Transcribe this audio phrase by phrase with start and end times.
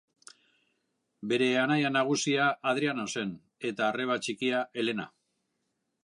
[1.33, 3.33] Bere anai nagusia Adriano zen,
[3.71, 5.07] eta arreba txikia Elena.